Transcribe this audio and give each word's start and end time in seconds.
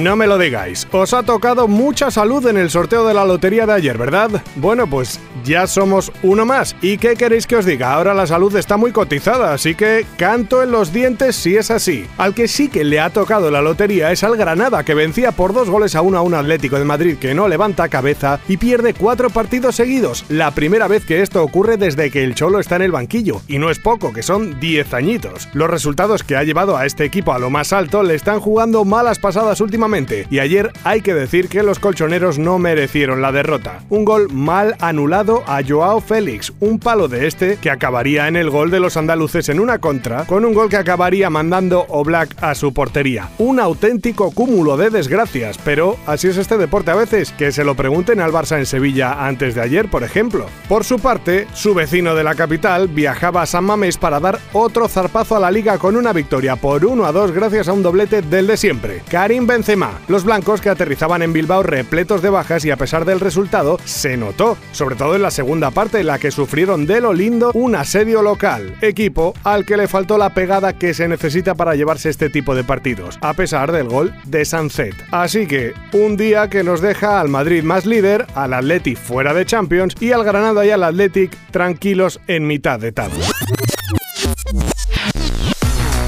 No 0.00 0.16
me 0.16 0.26
lo 0.26 0.38
digáis, 0.38 0.88
os 0.92 1.12
ha 1.12 1.22
tocado 1.22 1.68
mucha 1.68 2.10
salud 2.10 2.46
en 2.46 2.56
el 2.56 2.70
sorteo 2.70 3.06
de 3.06 3.12
la 3.12 3.26
lotería 3.26 3.66
de 3.66 3.74
ayer, 3.74 3.98
¿verdad? 3.98 4.42
Bueno, 4.56 4.86
pues 4.86 5.20
ya 5.44 5.66
somos 5.66 6.10
uno 6.22 6.46
más. 6.46 6.74
¿Y 6.80 6.96
qué 6.96 7.16
queréis 7.16 7.46
que 7.46 7.56
os 7.56 7.66
diga? 7.66 7.92
Ahora 7.92 8.14
la 8.14 8.26
salud 8.26 8.56
está 8.56 8.78
muy 8.78 8.92
cotizada, 8.92 9.52
así 9.52 9.74
que 9.74 10.06
canto 10.16 10.62
en 10.62 10.70
los 10.70 10.94
dientes 10.94 11.36
si 11.36 11.54
es 11.54 11.70
así. 11.70 12.06
Al 12.16 12.32
que 12.32 12.48
sí 12.48 12.70
que 12.70 12.82
le 12.82 12.98
ha 12.98 13.10
tocado 13.10 13.50
la 13.50 13.60
lotería 13.60 14.10
es 14.10 14.24
al 14.24 14.38
Granada, 14.38 14.84
que 14.84 14.94
vencía 14.94 15.32
por 15.32 15.52
dos 15.52 15.68
goles 15.68 15.94
a 15.94 16.00
uno 16.00 16.16
a 16.16 16.22
un 16.22 16.32
Atlético 16.32 16.78
de 16.78 16.86
Madrid 16.86 17.18
que 17.18 17.34
no 17.34 17.46
levanta 17.46 17.90
cabeza 17.90 18.40
y 18.48 18.56
pierde 18.56 18.94
cuatro 18.94 19.28
partidos 19.28 19.76
seguidos. 19.76 20.24
La 20.30 20.52
primera 20.52 20.88
vez 20.88 21.04
que 21.04 21.20
esto 21.20 21.42
ocurre 21.42 21.76
desde 21.76 22.10
que 22.10 22.24
el 22.24 22.34
Cholo 22.34 22.58
está 22.58 22.76
en 22.76 22.82
el 22.82 22.92
banquillo. 22.92 23.42
Y 23.48 23.58
no 23.58 23.68
es 23.68 23.78
poco, 23.78 24.14
que 24.14 24.22
son 24.22 24.58
10 24.60 24.94
añitos. 24.94 25.50
Los 25.52 25.68
resultados 25.68 26.24
que 26.24 26.36
ha 26.36 26.44
llevado 26.44 26.78
a 26.78 26.86
este 26.86 27.04
equipo 27.04 27.34
a 27.34 27.38
lo 27.38 27.50
más 27.50 27.74
alto 27.74 28.02
le 28.02 28.14
están 28.14 28.40
jugando 28.40 28.86
malas 28.86 29.18
pasadas 29.18 29.60
últimamente 29.60 29.89
y 30.30 30.38
ayer 30.38 30.72
hay 30.84 31.00
que 31.00 31.14
decir 31.14 31.48
que 31.48 31.64
los 31.64 31.80
colchoneros 31.80 32.38
no 32.38 32.60
merecieron 32.60 33.20
la 33.20 33.32
derrota. 33.32 33.80
Un 33.88 34.04
gol 34.04 34.28
mal 34.32 34.76
anulado 34.78 35.42
a 35.48 35.62
Joao 35.66 36.00
Félix, 36.00 36.52
un 36.60 36.78
palo 36.78 37.08
de 37.08 37.26
este 37.26 37.56
que 37.56 37.70
acabaría 37.70 38.28
en 38.28 38.36
el 38.36 38.50
gol 38.50 38.70
de 38.70 38.78
los 38.78 38.96
andaluces 38.96 39.48
en 39.48 39.58
una 39.58 39.78
contra, 39.78 40.26
con 40.26 40.44
un 40.44 40.54
gol 40.54 40.68
que 40.68 40.76
acabaría 40.76 41.28
mandando 41.28 41.86
Oblak 41.88 42.40
a 42.40 42.54
su 42.54 42.72
portería. 42.72 43.30
Un 43.38 43.58
auténtico 43.58 44.30
cúmulo 44.30 44.76
de 44.76 44.90
desgracias, 44.90 45.58
pero 45.64 45.96
así 46.06 46.28
es 46.28 46.36
este 46.36 46.56
deporte 46.56 46.92
a 46.92 46.96
veces, 46.96 47.32
que 47.32 47.50
se 47.50 47.64
lo 47.64 47.74
pregunten 47.74 48.20
al 48.20 48.32
Barça 48.32 48.58
en 48.58 48.66
Sevilla 48.66 49.26
antes 49.26 49.56
de 49.56 49.62
ayer, 49.62 49.90
por 49.90 50.04
ejemplo. 50.04 50.46
Por 50.68 50.84
su 50.84 51.00
parte, 51.00 51.48
su 51.52 51.74
vecino 51.74 52.14
de 52.14 52.22
la 52.22 52.36
capital 52.36 52.86
viajaba 52.86 53.42
a 53.42 53.46
San 53.46 53.64
Mamés 53.64 53.98
para 53.98 54.20
dar 54.20 54.38
otro 54.52 54.86
zarpazo 54.86 55.34
a 55.34 55.40
la 55.40 55.50
liga 55.50 55.78
con 55.78 55.96
una 55.96 56.12
victoria 56.12 56.54
por 56.54 56.86
1 56.86 57.04
a 57.04 57.10
2 57.10 57.32
gracias 57.32 57.66
a 57.66 57.72
un 57.72 57.82
doblete 57.82 58.22
del 58.22 58.46
de 58.46 58.56
siempre. 58.56 59.02
Karim 59.10 59.48
Benzema 59.48 59.79
los 60.08 60.24
blancos 60.24 60.60
que 60.60 60.68
aterrizaban 60.68 61.22
en 61.22 61.32
Bilbao 61.32 61.62
repletos 61.62 62.22
de 62.22 62.30
bajas 62.30 62.64
y 62.64 62.70
a 62.70 62.76
pesar 62.76 63.04
del 63.04 63.20
resultado, 63.20 63.78
se 63.84 64.16
notó, 64.16 64.56
sobre 64.72 64.96
todo 64.96 65.16
en 65.16 65.22
la 65.22 65.30
segunda 65.30 65.70
parte 65.70 66.00
en 66.00 66.06
la 66.06 66.18
que 66.18 66.30
sufrieron 66.30 66.86
de 66.86 67.00
lo 67.00 67.12
lindo 67.12 67.50
un 67.54 67.74
asedio 67.74 68.22
local, 68.22 68.76
equipo 68.82 69.34
al 69.44 69.64
que 69.64 69.76
le 69.76 69.88
faltó 69.88 70.18
la 70.18 70.34
pegada 70.34 70.74
que 70.74 70.94
se 70.94 71.08
necesita 71.08 71.54
para 71.54 71.74
llevarse 71.74 72.10
este 72.10 72.28
tipo 72.28 72.54
de 72.54 72.64
partidos, 72.64 73.18
a 73.22 73.34
pesar 73.34 73.72
del 73.72 73.88
gol 73.88 74.14
de 74.24 74.44
Sanzet. 74.44 74.94
Así 75.10 75.46
que, 75.46 75.72
un 75.92 76.16
día 76.16 76.48
que 76.50 76.62
nos 76.62 76.80
deja 76.80 77.20
al 77.20 77.28
Madrid 77.28 77.62
más 77.62 77.86
líder, 77.86 78.26
al 78.34 78.54
Athletic 78.54 78.98
fuera 78.98 79.32
de 79.32 79.46
Champions 79.46 79.94
y 80.00 80.12
al 80.12 80.24
Granada 80.24 80.66
y 80.66 80.70
al 80.70 80.84
Athletic 80.84 81.36
tranquilos 81.50 82.20
en 82.26 82.46
mitad 82.46 82.78
de 82.78 82.92
tabla. 82.92 83.26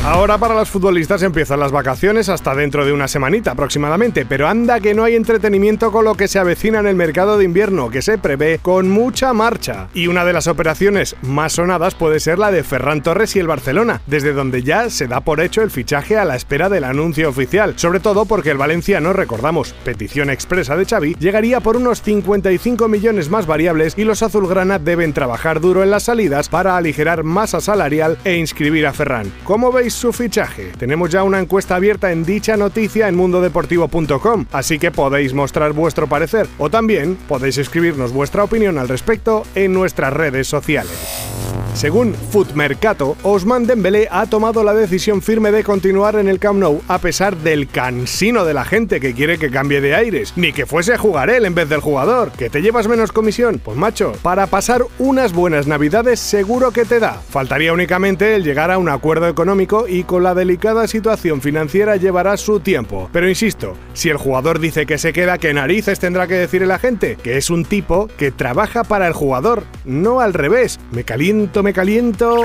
Ahora 0.05 0.36
para 0.36 0.56
los 0.56 0.69
futbolistas 0.69 1.22
empiezan 1.22 1.61
las 1.61 1.70
vacaciones 1.70 2.28
hasta 2.28 2.56
dentro 2.56 2.84
de 2.84 2.92
una 2.92 3.06
semanita 3.06 3.53
aproximadamente, 3.53 4.27
pero 4.27 4.48
anda 4.48 4.81
que 4.81 4.95
no 4.95 5.05
hay 5.05 5.14
entretenimiento 5.14 5.92
con 5.92 6.05
lo 6.05 6.17
que 6.17 6.27
se 6.27 6.41
avecina 6.41 6.81
en 6.81 6.89
el 6.89 6.97
mercado 6.97 7.39
de 7.39 7.45
invierno, 7.45 7.89
que 7.89 8.03
se 8.03 8.19
prevé 8.19 8.58
con 8.58 8.91
mucha 8.91 9.33
marcha. 9.33 9.86
Y 9.95 10.08
una 10.08 10.25
de 10.25 10.33
las 10.33 10.48
operaciones 10.48 11.14
más 11.23 11.53
sonadas 11.53 11.95
puede 11.95 12.19
ser 12.19 12.41
la 12.41 12.50
de 12.50 12.64
Ferran 12.64 13.05
Torres 13.05 13.36
y 13.36 13.39
el 13.39 13.47
Barcelona, 13.47 14.03
desde 14.08 14.33
donde 14.33 14.64
ya 14.64 14.91
se 14.91 15.06
da 15.06 15.20
por 15.20 15.41
hecho 15.41 15.62
el 15.62 15.70
fichaje 15.70 16.19
a 16.19 16.25
la 16.25 16.34
espera 16.34 16.69
del 16.69 16.83
anuncio 16.83 17.28
oficial, 17.28 17.75
sobre 17.77 18.00
todo 18.00 18.25
porque 18.25 18.50
el 18.50 18.58
valenciano, 18.58 19.12
recordamos, 19.12 19.73
petición 19.84 20.30
expresa 20.30 20.77
de 20.77 20.84
Xavi, 20.84 21.14
llegaría 21.20 21.61
por 21.61 21.77
unos 21.77 22.03
55 22.03 22.89
millones 22.89 23.30
más 23.30 23.47
variables 23.47 23.95
y 23.97 24.03
los 24.03 24.25
azulgrana 24.25 24.80
deben 24.80 25.12
trabajar 25.12 25.61
duro 25.61 25.85
en 25.85 25.92
las 25.92 26.02
salidas 26.02 26.48
para 26.48 26.77
aligerar 26.77 27.23
masa 27.23 27.61
salarial 27.61 28.18
e 28.24 28.35
inscribir 28.35 28.89
a 28.89 28.92
Ferran. 28.92 29.33
¿Cómo 29.45 29.70
veis 29.70 29.92
su 29.92 30.13
fichaje. 30.13 30.73
Tenemos 30.79 31.11
ya 31.11 31.23
una 31.23 31.41
encuesta 31.41 31.77
abierta 31.77 32.13
en 32.13 32.25
dicha 32.25 32.57
noticia 32.57 33.08
en 33.08 33.14
mundodeportivo.com, 33.17 34.47
así 34.53 34.79
que 34.79 34.91
podéis 34.91 35.35
mostrar 35.35 35.73
vuestro 35.73 36.07
parecer 36.07 36.47
o 36.58 36.70
también 36.70 37.17
podéis 37.29 37.58
escribirnos 37.58 38.13
vuestra 38.13 38.45
opinión 38.45 38.79
al 38.79 38.89
respecto 38.89 39.45
en 39.55 39.73
nuestras 39.73 40.13
redes 40.13 40.47
sociales. 40.47 41.31
Según 41.74 42.14
Footmercato, 42.14 43.16
Osman 43.22 43.66
Dembélé 43.66 44.06
ha 44.10 44.27
tomado 44.27 44.62
la 44.62 44.74
decisión 44.74 45.22
firme 45.22 45.50
de 45.50 45.64
continuar 45.64 46.16
en 46.16 46.28
el 46.28 46.38
Camp 46.38 46.60
Nou 46.60 46.83
a 46.86 46.98
pesar 46.98 47.36
del 47.38 47.66
cansino 47.66 48.44
de 48.44 48.55
la 48.55 48.64
gente 48.64 49.00
que 49.00 49.14
quiere 49.14 49.38
que 49.38 49.50
cambie 49.50 49.80
de 49.80 49.94
aires, 49.94 50.34
ni 50.36 50.52
que 50.52 50.66
fuese 50.66 50.92
a 50.92 50.98
jugar 50.98 51.30
él 51.30 51.46
en 51.46 51.55
vez 51.55 51.68
del 51.68 51.80
jugador, 51.80 52.30
que 52.32 52.50
te 52.50 52.61
llevas 52.61 52.88
menos 52.88 53.11
comisión. 53.11 53.61
Pues 53.64 53.77
macho, 53.77 54.12
para 54.22 54.46
pasar 54.46 54.84
unas 54.98 55.32
buenas 55.32 55.66
navidades 55.66 56.20
seguro 56.20 56.72
que 56.72 56.84
te 56.84 57.00
da. 57.00 57.14
Faltaría 57.14 57.72
únicamente 57.72 58.36
el 58.36 58.44
llegar 58.44 58.70
a 58.70 58.78
un 58.78 58.90
acuerdo 58.90 59.27
económico 59.27 59.88
y 59.88 60.05
con 60.05 60.22
la 60.22 60.34
delicada 60.34 60.86
situación 60.86 61.40
financiera 61.40 61.96
llevará 61.96 62.36
su 62.36 62.61
tiempo. 62.61 63.08
Pero 63.12 63.28
insisto, 63.28 63.77
si 63.94 64.11
el 64.11 64.18
jugador 64.18 64.61
dice 64.61 64.84
que 64.84 64.98
se 64.98 65.14
queda, 65.14 65.38
¿qué 65.38 65.55
narices 65.55 65.98
tendrá 65.98 66.27
que 66.27 66.34
decir 66.34 66.66
la 66.66 66.78
gente? 66.78 67.16
Que 67.16 67.38
es 67.38 67.48
un 67.48 67.64
tipo 67.64 68.08
que 68.18 68.30
trabaja 68.30 68.84
para 68.84 69.06
el 69.06 69.14
jugador, 69.14 69.64
no 69.86 70.20
al 70.20 70.34
revés. 70.34 70.78
Me 70.92 71.05
caliento 71.05 71.61
me 71.62 71.73
caliento. 71.73 72.45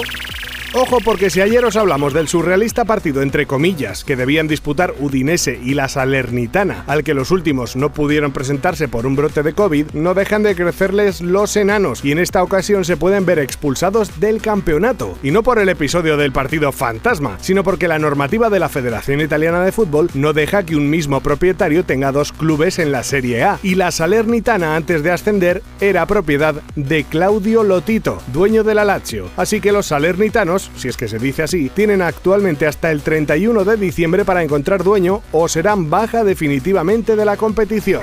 Ojo 0.73 0.97
porque 1.03 1.29
si 1.29 1.39
ayer 1.39 1.63
os 1.63 1.77
hablamos 1.77 2.13
del 2.13 2.27
surrealista 2.27 2.83
partido 2.83 3.21
entre 3.21 3.45
comillas 3.47 4.03
que 4.03 4.17
debían 4.17 4.49
disputar 4.49 4.93
Udinese 4.99 5.57
y 5.63 5.73
la 5.73 5.87
Salernitana, 5.87 6.83
al 6.87 7.05
que 7.05 7.13
los 7.13 7.31
últimos 7.31 7.77
no 7.77 7.93
pudieron 7.93 8.33
presentarse 8.33 8.89
por 8.89 9.05
un 9.05 9.15
brote 9.15 9.43
de 9.43 9.53
COVID, 9.53 9.91
no 9.93 10.13
dejan 10.13 10.43
de 10.43 10.55
crecerles 10.55 11.21
los 11.21 11.55
enanos 11.55 12.03
y 12.03 12.11
en 12.11 12.19
esta 12.19 12.43
ocasión 12.43 12.83
se 12.83 12.97
pueden 12.97 13.25
ver 13.25 13.39
expulsados 13.39 14.19
del 14.19 14.41
campeonato. 14.41 15.17
Y 15.23 15.31
no 15.31 15.41
por 15.41 15.57
el 15.57 15.69
episodio 15.69 16.17
del 16.17 16.33
partido 16.33 16.73
fantasma, 16.73 17.37
sino 17.39 17.63
porque 17.63 17.87
la 17.87 17.97
normativa 17.97 18.49
de 18.49 18.59
la 18.59 18.69
Federación 18.69 19.21
Italiana 19.21 19.63
de 19.63 19.71
Fútbol 19.71 20.09
no 20.15 20.33
deja 20.33 20.63
que 20.63 20.75
un 20.75 20.89
mismo 20.89 21.21
propietario 21.21 21.85
tenga 21.85 22.11
dos 22.11 22.33
clubes 22.33 22.77
en 22.77 22.91
la 22.91 23.03
Serie 23.03 23.43
A. 23.43 23.57
Y 23.63 23.75
la 23.75 23.91
Salernitana 23.91 24.75
antes 24.75 25.01
de 25.01 25.11
ascender 25.11 25.63
era 25.79 26.05
propiedad 26.05 26.55
de 26.75 27.05
Claudio 27.05 27.63
Lotito, 27.63 28.21
dueño 28.33 28.65
de 28.65 28.75
la 28.75 28.83
Lazio. 28.83 29.29
Así 29.37 29.61
que 29.61 29.71
los 29.71 29.87
salernitanos 29.87 30.56
si 30.75 30.87
es 30.87 30.97
que 30.97 31.07
se 31.07 31.19
dice 31.19 31.43
así, 31.43 31.69
tienen 31.69 32.01
actualmente 32.01 32.67
hasta 32.67 32.91
el 32.91 33.01
31 33.01 33.65
de 33.65 33.77
diciembre 33.77 34.25
para 34.25 34.43
encontrar 34.43 34.83
dueño 34.83 35.21
o 35.31 35.47
serán 35.47 35.89
baja 35.89 36.23
definitivamente 36.23 37.15
de 37.15 37.25
la 37.25 37.37
competición. 37.37 38.01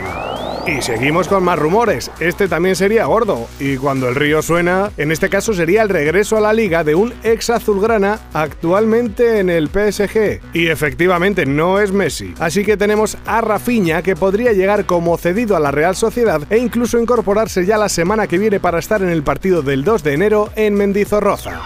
Y 0.66 0.80
seguimos 0.80 1.28
con 1.28 1.44
más 1.44 1.58
rumores. 1.58 2.10
Este 2.20 2.48
también 2.48 2.74
sería 2.74 3.04
gordo. 3.04 3.46
Y 3.60 3.76
cuando 3.76 4.08
el 4.08 4.14
río 4.14 4.40
suena, 4.40 4.90
en 4.96 5.12
este 5.12 5.28
caso 5.28 5.52
sería 5.52 5.82
el 5.82 5.90
regreso 5.90 6.38
a 6.38 6.40
la 6.40 6.54
liga 6.54 6.84
de 6.84 6.94
un 6.94 7.12
ex 7.22 7.50
azulgrana 7.50 8.18
actualmente 8.32 9.40
en 9.40 9.50
el 9.50 9.68
PSG. 9.68 10.40
Y 10.54 10.68
efectivamente 10.68 11.44
no 11.44 11.80
es 11.80 11.92
Messi. 11.92 12.32
Así 12.38 12.64
que 12.64 12.78
tenemos 12.78 13.18
a 13.26 13.42
Rafinha 13.42 14.00
que 14.00 14.16
podría 14.16 14.52
llegar 14.52 14.86
como 14.86 15.18
cedido 15.18 15.54
a 15.54 15.60
la 15.60 15.70
Real 15.70 15.96
Sociedad 15.96 16.40
e 16.48 16.56
incluso 16.56 16.98
incorporarse 16.98 17.66
ya 17.66 17.76
la 17.76 17.90
semana 17.90 18.26
que 18.26 18.38
viene 18.38 18.58
para 18.58 18.78
estar 18.78 19.02
en 19.02 19.10
el 19.10 19.22
partido 19.22 19.60
del 19.60 19.84
2 19.84 20.02
de 20.02 20.14
enero 20.14 20.50
en 20.56 20.74
Mendizorroza. 20.74 21.60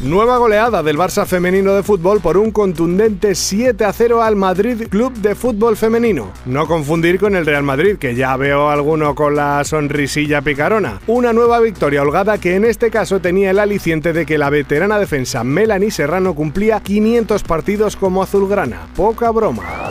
Nueva 0.00 0.36
goleada 0.38 0.82
del 0.82 0.98
Barça 0.98 1.24
femenino 1.24 1.72
de 1.74 1.82
fútbol 1.82 2.20
por 2.20 2.36
un 2.36 2.50
contundente 2.50 3.34
7 3.34 3.84
a 3.84 3.92
0 3.92 4.22
al 4.22 4.36
Madrid 4.36 4.88
Club 4.88 5.14
de 5.14 5.34
Fútbol 5.34 5.76
Femenino. 5.76 6.30
No 6.44 6.66
confundir 6.66 7.18
con 7.18 7.36
el 7.36 7.46
Real 7.46 7.62
Madrid, 7.62 7.96
que 7.96 8.14
ya 8.14 8.36
veo 8.36 8.68
alguno 8.68 9.14
con 9.14 9.36
la 9.36 9.64
sonrisilla 9.64 10.42
picarona. 10.42 11.00
Una 11.06 11.32
nueva 11.32 11.60
victoria 11.60 12.02
holgada 12.02 12.38
que 12.38 12.56
en 12.56 12.64
este 12.64 12.90
caso 12.90 13.20
tenía 13.20 13.50
el 13.50 13.58
aliciente 13.58 14.12
de 14.12 14.26
que 14.26 14.36
la 14.36 14.50
veterana 14.50 14.98
defensa 14.98 15.44
Melanie 15.44 15.90
Serrano 15.90 16.34
cumplía 16.34 16.80
500 16.80 17.42
partidos 17.44 17.96
como 17.96 18.22
azulgrana. 18.22 18.88
Poca 18.96 19.30
broma. 19.30 19.83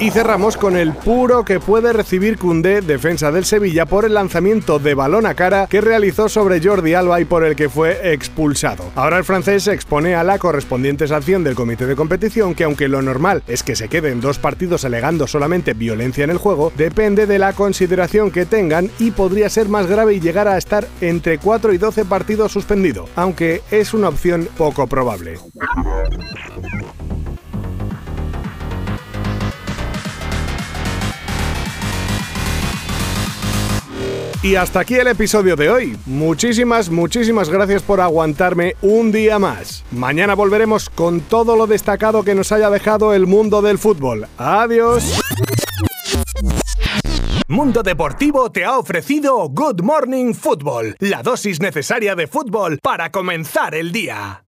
Y 0.00 0.10
cerramos 0.10 0.56
con 0.56 0.78
el 0.78 0.94
puro 0.94 1.44
que 1.44 1.60
puede 1.60 1.92
recibir 1.92 2.38
Cundé, 2.38 2.80
defensa 2.80 3.30
del 3.30 3.44
Sevilla, 3.44 3.84
por 3.84 4.06
el 4.06 4.14
lanzamiento 4.14 4.78
de 4.78 4.94
balón 4.94 5.26
a 5.26 5.34
cara 5.34 5.66
que 5.66 5.82
realizó 5.82 6.30
sobre 6.30 6.58
Jordi 6.62 6.94
Alba 6.94 7.20
y 7.20 7.26
por 7.26 7.44
el 7.44 7.54
que 7.54 7.68
fue 7.68 8.14
expulsado. 8.14 8.90
Ahora 8.94 9.18
el 9.18 9.24
francés 9.24 9.68
expone 9.68 10.14
a 10.14 10.24
la 10.24 10.38
correspondiente 10.38 11.06
sanción 11.06 11.44
del 11.44 11.54
comité 11.54 11.84
de 11.84 11.96
competición 11.96 12.54
que 12.54 12.64
aunque 12.64 12.88
lo 12.88 13.02
normal 13.02 13.42
es 13.46 13.62
que 13.62 13.76
se 13.76 13.90
queden 13.90 14.22
dos 14.22 14.38
partidos 14.38 14.86
alegando 14.86 15.26
solamente 15.26 15.74
violencia 15.74 16.24
en 16.24 16.30
el 16.30 16.38
juego, 16.38 16.72
depende 16.78 17.26
de 17.26 17.38
la 17.38 17.52
consideración 17.52 18.30
que 18.30 18.46
tengan 18.46 18.90
y 18.98 19.10
podría 19.10 19.50
ser 19.50 19.68
más 19.68 19.86
grave 19.86 20.14
y 20.14 20.20
llegar 20.20 20.48
a 20.48 20.56
estar 20.56 20.88
entre 21.02 21.36
4 21.36 21.74
y 21.74 21.78
12 21.78 22.06
partidos 22.06 22.52
suspendido, 22.52 23.06
aunque 23.16 23.60
es 23.70 23.92
una 23.92 24.08
opción 24.08 24.48
poco 24.56 24.86
probable. 24.86 25.36
Y 34.42 34.54
hasta 34.54 34.80
aquí 34.80 34.94
el 34.94 35.08
episodio 35.08 35.54
de 35.54 35.68
hoy. 35.68 35.98
Muchísimas, 36.06 36.88
muchísimas 36.88 37.50
gracias 37.50 37.82
por 37.82 38.00
aguantarme 38.00 38.74
un 38.80 39.12
día 39.12 39.38
más. 39.38 39.84
Mañana 39.90 40.34
volveremos 40.34 40.88
con 40.88 41.20
todo 41.20 41.56
lo 41.56 41.66
destacado 41.66 42.22
que 42.22 42.34
nos 42.34 42.50
haya 42.50 42.70
dejado 42.70 43.12
el 43.12 43.26
mundo 43.26 43.60
del 43.60 43.76
fútbol. 43.76 44.26
Adiós. 44.38 45.20
Mundo 47.48 47.82
Deportivo 47.82 48.50
te 48.50 48.64
ha 48.64 48.78
ofrecido 48.78 49.48
Good 49.48 49.82
Morning 49.82 50.32
Football, 50.32 50.94
la 51.00 51.22
dosis 51.22 51.60
necesaria 51.60 52.14
de 52.14 52.26
fútbol 52.26 52.78
para 52.80 53.10
comenzar 53.10 53.74
el 53.74 53.92
día. 53.92 54.38